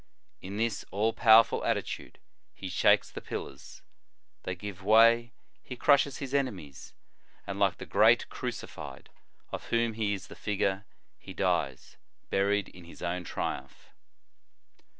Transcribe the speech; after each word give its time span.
In 0.41 0.57
this 0.57 0.83
all 0.89 1.13
powerful 1.13 1.63
attitude, 1.63 2.17
he 2.55 2.69
shakes 2.69 3.11
the 3.11 3.21
pillars; 3.21 3.83
they 4.41 4.55
give 4.55 4.81
way, 4.83 5.31
he 5.61 5.75
crushes 5.75 6.17
his 6.17 6.33
enemies; 6.33 6.95
and 7.45 7.59
like 7.59 7.77
the 7.77 7.85
Great 7.85 8.27
Crucified, 8.27 9.11
of 9.51 9.65
whom 9.65 9.93
he 9.93 10.15
is 10.15 10.25
the 10.25 10.35
figure, 10.35 10.85
he 11.19 11.35
dies, 11.35 11.97
buried 12.31 12.67
in 12.69 12.85
his 12.85 13.03
own 13.03 13.23
triumph." 13.23 13.93